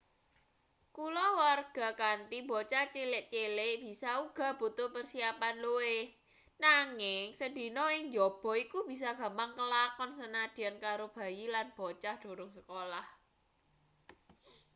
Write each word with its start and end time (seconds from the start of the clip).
kulawarga 0.95 1.87
kanthi 2.01 2.37
bocah 2.49 2.85
cilik-cilik 2.93 3.73
bisa 3.87 4.11
uga 4.25 4.47
butuh 4.59 4.89
persiapan 4.95 5.55
luwih 5.63 6.03
nanging 6.65 7.25
sedina 7.39 7.83
ing 7.97 8.03
njaba 8.09 8.51
iku 8.65 8.79
bisa 8.89 9.09
gampang 9.19 9.51
kelakon 9.57 10.11
sanadyan 10.19 10.75
karo 10.85 11.05
bayi 11.15 11.45
lan 11.53 11.67
bocah 11.77 12.15
durung 12.23 12.51
sekolah 12.57 13.05